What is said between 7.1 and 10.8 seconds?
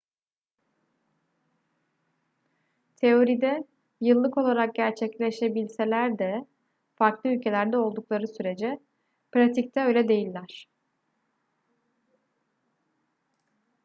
ülkelerde oldukları sürece pratikte öyle değiller